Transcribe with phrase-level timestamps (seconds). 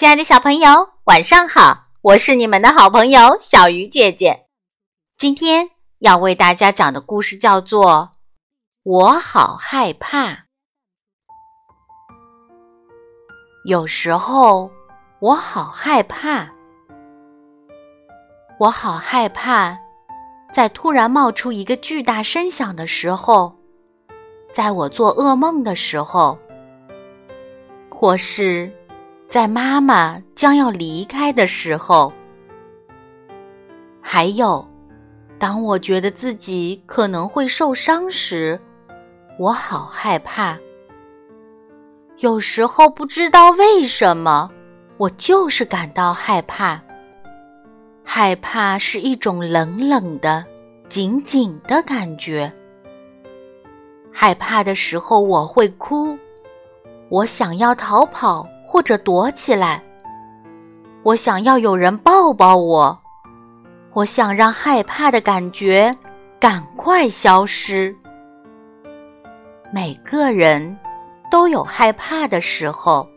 [0.00, 1.88] 亲爱的小朋友，晚上好！
[2.00, 4.46] 我是你们的好朋友小鱼姐姐。
[5.18, 5.68] 今天
[5.98, 8.12] 要为大家讲的故事叫做
[8.82, 10.30] 《我好害怕》。
[13.66, 14.70] 有时候
[15.18, 16.48] 我好害怕，
[18.58, 19.76] 我好害怕，
[20.50, 23.54] 在突然冒出一个巨大声响的时候，
[24.50, 26.38] 在我做噩梦的时候，
[27.90, 28.74] 或是。
[29.30, 32.12] 在妈妈将要离开的时候，
[34.02, 34.68] 还有，
[35.38, 38.60] 当我觉得自己可能会受伤时，
[39.38, 40.58] 我好害怕。
[42.16, 44.50] 有时候不知道为什么，
[44.96, 46.82] 我就是感到害怕。
[48.02, 50.44] 害怕是一种冷冷的、
[50.88, 52.52] 紧紧的感觉。
[54.10, 56.18] 害怕的时候，我会哭，
[57.08, 58.44] 我想要逃跑。
[58.72, 59.82] 或者躲起来，
[61.02, 62.96] 我想要有人抱抱我，
[63.92, 65.92] 我想让害怕的感觉
[66.38, 67.92] 赶快消失。
[69.72, 70.78] 每个人
[71.32, 73.08] 都有害怕的时候，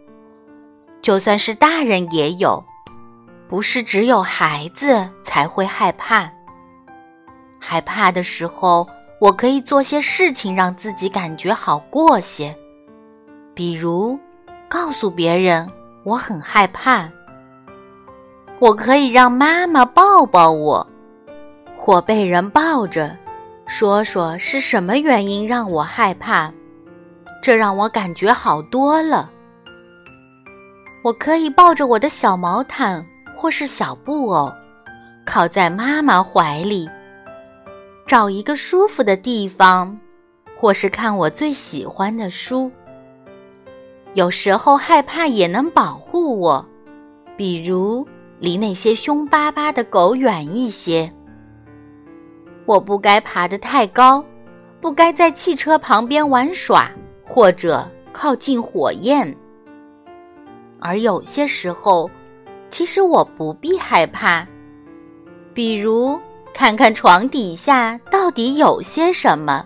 [1.04, 2.66] 就算是大人也有，
[3.48, 6.28] 不是只有孩子才会害怕。
[7.60, 8.88] 害怕的时候，
[9.22, 12.58] 我可以做些事情让自己感觉好过些，
[13.54, 14.20] 比如。
[14.74, 15.70] 告诉别人
[16.04, 17.08] 我很害怕，
[18.58, 20.88] 我可以让妈妈抱抱我，
[21.78, 23.16] 或被人抱着，
[23.68, 26.52] 说说是什么原因让我害怕，
[27.40, 29.30] 这让我感觉好多了。
[31.04, 33.06] 我可以抱着我的小毛毯
[33.38, 34.52] 或是小布偶，
[35.24, 36.90] 靠在妈妈怀里，
[38.08, 39.96] 找一个舒服的地方，
[40.60, 42.72] 或是看我最喜欢的书。
[44.14, 46.64] 有时候害怕也能保护我，
[47.36, 51.12] 比如离那些凶巴巴的狗远一些。
[52.66, 54.24] 我不该爬得太高，
[54.80, 56.92] 不该在汽车旁边玩耍，
[57.26, 59.36] 或者靠近火焰。
[60.80, 62.10] 而有些时候，
[62.70, 64.46] 其实我不必害怕，
[65.56, 66.20] 比如
[66.54, 69.66] 看看床底下到底有些什么。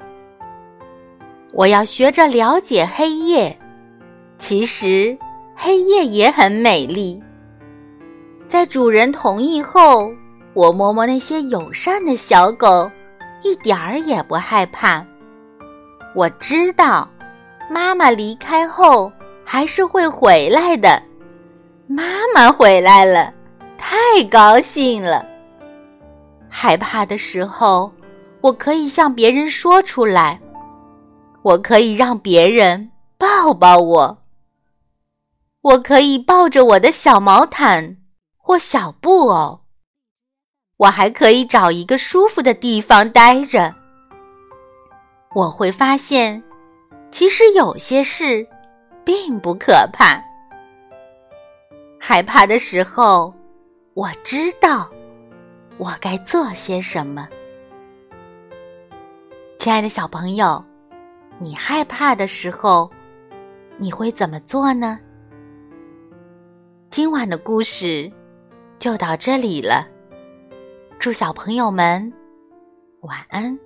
[1.52, 3.60] 我要学着了解黑夜。
[4.38, 5.18] 其实，
[5.56, 7.22] 黑夜也很美丽。
[8.48, 10.12] 在主人同意后，
[10.54, 12.90] 我摸摸那些友善的小狗，
[13.44, 15.06] 一点儿也不害怕。
[16.16, 17.10] 我知道，
[17.70, 19.12] 妈妈离开后
[19.44, 21.02] 还是会回来的。
[21.88, 23.34] 妈妈回来了，
[23.78, 25.26] 太高兴了。
[26.48, 27.92] 害怕的时候，
[28.42, 30.40] 我可以向别人说出来，
[31.42, 34.18] 我可以让别人抱抱我。
[35.68, 37.98] 我可以抱着我的小毛毯
[38.38, 39.66] 或小布偶，
[40.78, 43.76] 我还可以找一个舒服的地方待着。
[45.36, 46.42] 我会发现，
[47.12, 48.48] 其实有些事
[49.04, 50.24] 并不可怕。
[52.00, 53.34] 害怕的时候，
[53.94, 54.90] 我知道
[55.78, 57.28] 我该做些什么。
[59.60, 60.64] 亲爱的小朋友，
[61.40, 62.90] 你害怕的时候，
[63.78, 64.98] 你会怎么做呢？
[66.98, 68.12] 今晚的故事
[68.80, 69.88] 就到这里了，
[70.98, 72.12] 祝小朋友们
[73.02, 73.60] 晚安。